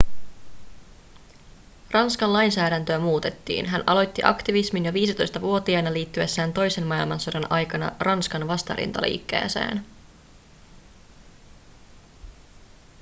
[1.91, 9.85] ranskan lainsäädäntöä muutettiin hän aloitti aktivismin jo 15-vuotiaana liittyessään toisen maailmansodan aikana ranskan vastarintaliikkeeseen